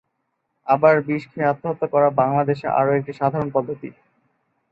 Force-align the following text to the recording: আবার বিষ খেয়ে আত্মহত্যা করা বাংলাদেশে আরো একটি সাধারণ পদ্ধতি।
আবার 0.67 0.95
বিষ 1.07 1.23
খেয়ে 1.31 1.49
আত্মহত্যা 1.51 1.87
করা 1.93 2.07
বাংলাদেশে 2.19 2.67
আরো 2.79 2.91
একটি 2.99 3.11
সাধারণ 3.13 3.49
পদ্ধতি। 3.55 3.89